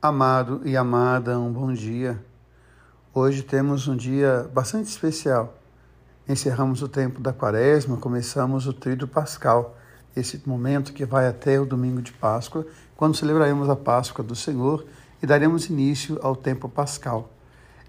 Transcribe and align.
Amado 0.00 0.60
e 0.64 0.76
amada, 0.76 1.40
um 1.40 1.52
bom 1.52 1.72
dia. 1.72 2.24
Hoje 3.12 3.42
temos 3.42 3.88
um 3.88 3.96
dia 3.96 4.48
bastante 4.54 4.86
especial. 4.86 5.58
Encerramos 6.28 6.82
o 6.82 6.88
tempo 6.88 7.20
da 7.20 7.32
quaresma, 7.32 7.96
começamos 7.96 8.68
o 8.68 8.72
tríduo 8.72 9.08
pascal, 9.08 9.76
esse 10.14 10.40
momento 10.46 10.92
que 10.92 11.04
vai 11.04 11.26
até 11.26 11.58
o 11.58 11.66
domingo 11.66 12.00
de 12.00 12.12
Páscoa, 12.12 12.64
quando 12.96 13.16
celebraremos 13.16 13.68
a 13.68 13.74
Páscoa 13.74 14.24
do 14.24 14.36
Senhor 14.36 14.86
e 15.20 15.26
daremos 15.26 15.66
início 15.66 16.16
ao 16.22 16.36
tempo 16.36 16.68
pascal. 16.68 17.32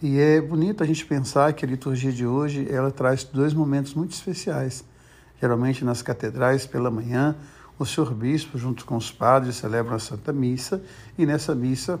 E 0.00 0.20
é 0.20 0.40
bonito 0.40 0.84
a 0.84 0.86
gente 0.86 1.04
pensar 1.04 1.54
que 1.54 1.64
a 1.64 1.68
liturgia 1.68 2.12
de 2.12 2.24
hoje 2.24 2.68
ela 2.70 2.92
traz 2.92 3.24
dois 3.24 3.52
momentos 3.52 3.94
muito 3.94 4.12
especiais. 4.12 4.84
Geralmente 5.40 5.84
nas 5.84 6.02
catedrais 6.02 6.68
pela 6.68 6.88
manhã, 6.88 7.34
o 7.78 7.84
senhor 7.84 8.12
bispo, 8.14 8.56
junto 8.56 8.84
com 8.84 8.96
os 8.96 9.10
padres, 9.10 9.56
celebram 9.56 9.96
a 9.96 9.98
Santa 9.98 10.32
Missa 10.32 10.82
e 11.18 11.26
nessa 11.26 11.54
missa 11.54 12.00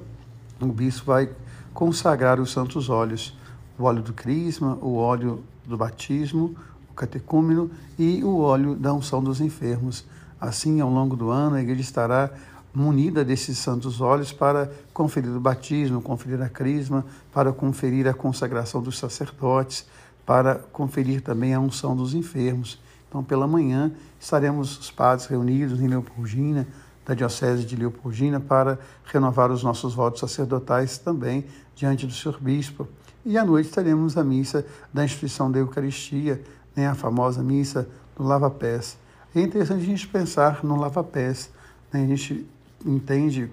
o 0.60 0.66
bispo 0.66 1.06
vai 1.06 1.28
consagrar 1.74 2.40
os 2.40 2.50
santos 2.50 2.88
óleos, 2.88 3.36
o 3.78 3.84
óleo 3.84 4.02
do 4.02 4.12
crisma, 4.12 4.78
o 4.80 4.96
óleo 4.96 5.44
do 5.66 5.76
batismo, 5.76 6.54
o 6.90 6.94
catecúmeno 6.94 7.70
e 7.98 8.24
o 8.24 8.38
óleo 8.38 8.74
da 8.74 8.94
unção 8.94 9.22
dos 9.22 9.40
enfermos. 9.40 10.06
Assim, 10.40 10.80
ao 10.80 10.88
longo 10.88 11.14
do 11.14 11.30
ano, 11.30 11.56
a 11.56 11.60
igreja 11.60 11.82
estará 11.82 12.30
munida 12.72 13.24
desses 13.24 13.58
santos 13.58 14.00
óleos 14.00 14.32
para 14.32 14.70
conferir 14.92 15.30
o 15.34 15.40
batismo, 15.40 16.00
conferir 16.00 16.40
a 16.42 16.48
crisma, 16.48 17.04
para 17.32 17.52
conferir 17.52 18.06
a 18.06 18.14
consagração 18.14 18.82
dos 18.82 18.98
sacerdotes, 18.98 19.86
para 20.24 20.56
conferir 20.56 21.22
também 21.22 21.54
a 21.54 21.60
unção 21.60 21.96
dos 21.96 22.14
enfermos. 22.14 22.78
Então, 23.16 23.24
pela 23.24 23.46
manhã, 23.46 23.90
estaremos 24.20 24.78
os 24.78 24.90
padres 24.90 25.26
reunidos 25.26 25.80
em 25.80 25.88
Leopoldina, 25.88 26.68
da 27.02 27.14
Diocese 27.14 27.64
de 27.64 27.74
Leopoldina, 27.74 28.38
para 28.38 28.78
renovar 29.06 29.50
os 29.50 29.62
nossos 29.62 29.94
votos 29.94 30.20
sacerdotais 30.20 30.98
também 30.98 31.46
diante 31.74 32.06
do 32.06 32.12
Senhor 32.12 32.38
Bispo. 32.38 32.86
E 33.24 33.38
à 33.38 33.44
noite 33.44 33.70
teremos 33.70 34.18
a 34.18 34.22
missa 34.22 34.66
da 34.92 35.02
instituição 35.02 35.50
da 35.50 35.58
Eucaristia, 35.58 36.42
né, 36.76 36.88
a 36.88 36.94
famosa 36.94 37.42
missa 37.42 37.88
do 38.14 38.22
lava-pés. 38.22 38.98
É 39.34 39.40
interessante 39.40 39.80
a 39.80 39.86
gente 39.86 40.06
pensar 40.08 40.62
no 40.62 40.76
lava-pés. 40.76 41.50
Né? 41.90 42.04
A 42.04 42.06
gente 42.06 42.46
entende 42.84 43.50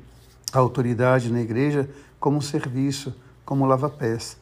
a 0.51 0.59
autoridade 0.59 1.31
na 1.31 1.39
igreja 1.39 1.89
como 2.19 2.39
um 2.39 2.41
serviço, 2.41 3.15
como 3.45 3.65
lava-pés. 3.65 4.35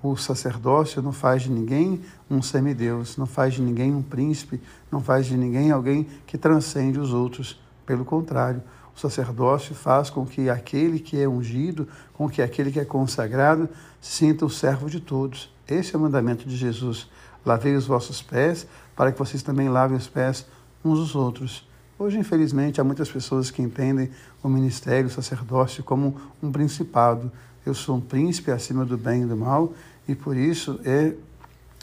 O 0.00 0.16
sacerdócio 0.16 1.02
não 1.02 1.10
faz 1.10 1.42
de 1.42 1.50
ninguém 1.50 2.00
um 2.30 2.40
semideus, 2.40 3.16
não 3.16 3.26
faz 3.26 3.54
de 3.54 3.62
ninguém 3.62 3.92
um 3.92 4.02
príncipe, 4.02 4.60
não 4.92 5.00
faz 5.00 5.26
de 5.26 5.36
ninguém 5.36 5.72
alguém 5.72 6.06
que 6.24 6.38
transcende 6.38 7.00
os 7.00 7.12
outros. 7.12 7.60
Pelo 7.84 8.04
contrário, 8.04 8.62
o 8.94 9.00
sacerdócio 9.00 9.74
faz 9.74 10.08
com 10.08 10.24
que 10.24 10.48
aquele 10.48 11.00
que 11.00 11.20
é 11.20 11.28
ungido, 11.28 11.88
com 12.12 12.28
que 12.28 12.40
aquele 12.40 12.70
que 12.70 12.78
é 12.78 12.84
consagrado, 12.84 13.68
sinta 14.00 14.46
o 14.46 14.50
servo 14.50 14.88
de 14.88 15.00
todos. 15.00 15.52
Esse 15.66 15.94
é 15.96 15.98
o 15.98 16.02
mandamento 16.02 16.48
de 16.48 16.56
Jesus. 16.56 17.08
Lavei 17.44 17.74
os 17.74 17.86
vossos 17.86 18.22
pés, 18.22 18.66
para 18.94 19.10
que 19.10 19.18
vocês 19.18 19.42
também 19.42 19.68
lavem 19.68 19.96
os 19.96 20.06
pés 20.06 20.46
uns 20.84 20.98
dos 20.98 21.14
outros. 21.16 21.68
Hoje, 21.98 22.18
infelizmente, 22.18 22.80
há 22.80 22.84
muitas 22.84 23.10
pessoas 23.10 23.50
que 23.50 23.60
entendem 23.60 24.10
o 24.42 24.48
ministério, 24.48 25.08
o 25.08 25.12
sacerdócio, 25.12 25.82
como 25.82 26.16
um 26.40 26.52
principado 26.52 27.32
eu 27.68 27.74
sou 27.74 27.96
um 27.96 28.00
príncipe 28.00 28.50
acima 28.50 28.84
do 28.84 28.96
bem 28.96 29.22
e 29.22 29.26
do 29.26 29.36
mal 29.36 29.72
e 30.06 30.14
por 30.14 30.36
isso 30.36 30.80
é, 30.84 31.12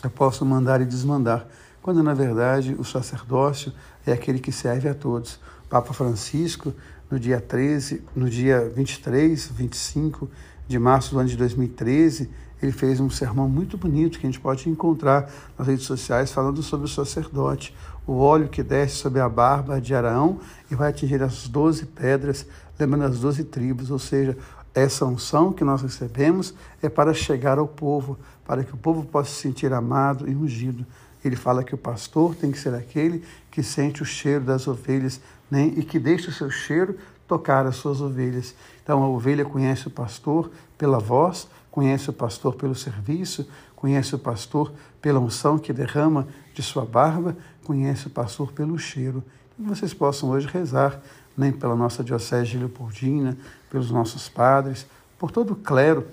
eu 0.04 0.10
posso 0.10 0.46
mandar 0.46 0.82
e 0.82 0.86
desmandar. 0.86 1.48
Quando 1.82 2.02
na 2.02 2.14
verdade 2.14 2.76
o 2.80 2.84
sacerdócio 2.84 3.72
é 4.06 4.12
aquele 4.12 4.40
que 4.40 4.52
serve 4.52 4.90
a 4.90 4.96
todos. 4.96 5.40
Papa 5.70 5.94
Francisco, 5.94 6.74
no 7.10 7.20
dia 7.20 7.40
13, 7.40 8.02
no 8.16 8.30
dia 8.30 8.72
23, 8.76 9.48
25 9.48 10.30
de 10.68 10.80
março 10.80 11.12
do 11.12 11.20
ano 11.20 11.30
de 11.30 11.38
2013, 11.38 12.30
ele 12.62 12.72
fez 12.72 13.00
um 13.00 13.10
sermão 13.10 13.48
muito 13.48 13.78
bonito 13.78 14.18
que 14.18 14.26
a 14.26 14.30
gente 14.30 14.40
pode 14.40 14.68
encontrar 14.70 15.32
nas 15.58 15.68
redes 15.68 15.86
sociais 15.86 16.32
falando 16.32 16.64
sobre 16.64 16.86
o 16.86 16.90
sacerdote, 16.90 17.76
o 18.08 18.14
óleo 18.14 18.48
que 18.48 18.64
desce 18.64 18.96
sobre 18.96 19.20
a 19.20 19.30
barba 19.30 19.80
de 19.80 19.94
Araão 19.94 20.40
e 20.72 20.76
vai 20.76 20.90
atingir 20.90 21.22
as 21.22 21.48
doze 21.48 21.86
pedras, 21.86 22.46
lembrando 22.80 23.06
as 23.06 23.20
doze 23.20 23.44
tribos, 23.44 23.92
ou 23.92 24.00
seja, 24.00 24.38
essa 24.76 25.06
unção 25.06 25.54
que 25.54 25.64
nós 25.64 25.82
recebemos 25.82 26.54
é 26.84 26.90
para 26.90 27.14
chegar 27.14 27.58
ao 27.58 27.68
povo, 27.68 28.20
para 28.46 28.64
que 28.64 28.74
o 28.74 28.78
povo 28.78 29.06
possa 29.06 29.32
se 29.32 29.42
sentir 29.42 29.72
amado 29.72 30.30
e 30.30 30.36
ungido. 30.36 30.86
Ele 31.24 31.38
fala 31.38 31.64
que 31.64 31.74
o 31.74 31.78
pastor 31.78 32.36
tem 32.36 32.52
que 32.52 32.60
ser 32.60 32.76
aquele 32.76 33.24
que 33.50 33.64
sente 33.64 34.04
o 34.04 34.06
cheiro 34.06 34.44
das 34.44 34.68
ovelhas 34.68 35.22
né, 35.50 35.72
e 35.76 35.84
que 35.84 35.98
deixa 35.98 36.30
o 36.30 36.34
seu 36.34 36.52
cheiro 36.52 36.98
tocar 37.26 37.66
as 37.66 37.78
suas 37.78 38.02
ovelhas. 38.02 38.54
Então 38.84 39.02
a 39.02 39.08
ovelha 39.08 39.46
conhece 39.46 39.88
o 39.88 39.92
pastor 39.92 40.52
pela 40.78 41.00
voz, 41.00 41.48
conhece 41.72 42.10
o 42.10 42.14
pastor 42.14 42.56
pelo 42.56 42.76
serviço, 42.76 43.48
conhece 43.76 44.14
o 44.14 44.20
pastor 44.20 44.72
pela 45.02 45.20
unção 45.20 45.58
que 45.58 45.74
derrama 45.74 46.28
de 46.54 46.62
sua 46.62 46.86
barba, 46.86 47.36
conhece 47.64 48.08
o 48.08 48.10
pastor 48.10 48.52
pelo 48.52 48.78
cheiro. 48.78 49.24
Que 49.56 49.64
vocês 49.64 49.94
possam 49.94 50.30
hoje 50.30 50.48
rezar 50.48 51.02
nem 51.38 51.52
pela 51.52 51.76
nossa 51.76 52.04
Diocese 52.04 52.52
de 52.52 52.58
Leopoldina, 52.58 53.38
pelos 53.70 53.92
nossos 53.92 54.30
padres, 54.30 54.86
por 55.18 55.32
todo 55.32 55.52
o 55.52 55.56
clero 55.56 56.08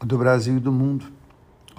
do 0.00 0.16
Brasil 0.16 0.56
e 0.56 0.60
do 0.60 0.72
mundo. 0.72 1.06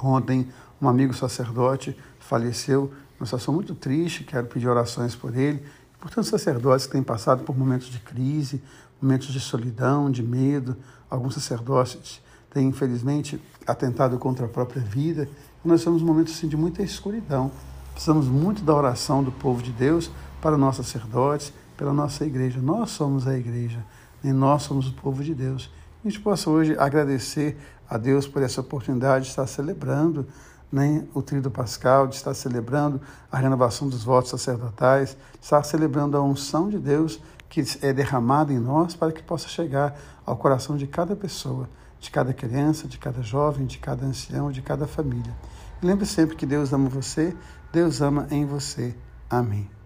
Ontem, 0.02 0.47
um 0.81 0.88
amigo 0.88 1.13
sacerdote 1.13 1.96
faleceu, 2.19 2.91
uma 3.19 3.25
situação 3.25 3.53
muito 3.53 3.75
triste, 3.75 4.24
quero 4.24 4.47
pedir 4.47 4.68
orações 4.68 5.16
por 5.16 5.35
ele, 5.35 5.63
por 6.00 6.09
tantos 6.09 6.29
sacerdotes 6.29 6.88
que 6.88 6.94
têm 6.94 7.03
passado 7.03 7.44
por 7.44 7.56
momentos 7.56 7.88
de 7.88 8.00
crise, 8.00 8.62
momentos 9.02 9.28
de 9.28 9.40
solidão, 9.40 10.09
de 10.09 10.23
medo. 10.23 10.75
Alguns 11.09 11.35
sacerdotes 11.35 12.22
têm, 12.50 12.68
infelizmente, 12.68 13.41
atentado 13.68 14.18
contra 14.18 14.46
a 14.46 14.50
própria 14.50 14.81
vida. 14.81 15.29
Nós 15.63 15.84
temos 15.84 16.02
momentos 16.02 16.34
assim, 16.34 16.47
de 16.47 16.58
muita 16.58 16.81
escuridão. 16.81 17.52
Precisamos 17.91 18.28
muito 18.28 18.63
da 18.63 18.73
oração 18.73 19.23
do 19.23 19.31
povo 19.31 19.62
de 19.62 19.72
Deus 19.72 20.09
para 20.41 20.58
nossos 20.58 20.88
sacerdotes, 20.88 21.53
pela 21.81 21.94
nossa 21.94 22.24
igreja. 22.24 22.62
Nós 22.62 22.92
somos 22.92 23.28
a 23.28 23.36
igreja 23.36 23.84
e 24.24 24.31
nós 24.31 24.62
somos 24.62 24.88
o 24.88 24.94
povo 24.94 25.24
de 25.24 25.34
Deus. 25.34 25.68
A 26.06 26.08
gente 26.08 26.22
possa 26.22 26.47
hoje 26.47 26.75
agradecer 26.78 27.58
a 27.90 27.97
Deus 27.97 28.28
por 28.28 28.44
essa 28.44 28.62
oportunidade 28.62 29.24
de 29.25 29.31
estar 29.31 29.47
celebrando 29.47 30.28
né, 30.72 31.08
o 31.12 31.24
Tríduo 31.24 31.50
Pascal, 31.50 32.06
de 32.06 32.14
estar 32.14 32.36
celebrando 32.36 33.02
a 33.31 33.38
renovação 33.40 33.90
dos 33.90 34.03
votos 34.03 34.30
sacerdotais, 34.30 35.18
de 35.40 35.44
estar 35.44 35.64
celebrando 35.64 36.16
a 36.16 36.22
unção 36.22 36.70
de 36.70 36.78
Deus 36.78 37.20
que 37.50 37.64
é 37.81 37.91
derramada 37.91 38.53
em 38.53 38.59
nós 38.59 38.96
para 38.96 39.12
que 39.12 39.24
possa 39.24 39.47
chegar 39.47 40.00
ao 40.24 40.38
coração 40.38 40.78
de 40.78 40.86
cada 40.86 41.16
pessoa, 41.16 41.68
de 42.00 42.12
cada 42.12 42.31
criança, 42.31 42.88
de 42.88 43.00
cada 43.00 43.24
jovem, 43.24 43.66
de 43.66 43.80
cada 43.80 44.06
ancião, 44.06 44.52
de 44.52 44.62
cada 44.62 44.86
família. 44.86 45.36
Lembre 45.81 46.06
sempre 46.06 46.36
que 46.36 46.46
Deus 46.46 46.72
ama 46.74 46.88
você, 46.90 47.36
Deus 47.74 48.02
ama 48.02 48.28
em 48.30 48.46
você. 48.46 48.96
Amém. 49.28 49.81